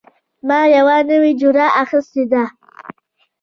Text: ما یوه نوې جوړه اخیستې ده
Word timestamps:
ما 0.47 0.59
یوه 0.77 0.97
نوې 1.09 1.31
جوړه 1.41 1.67
اخیستې 1.83 2.23
ده 2.31 2.43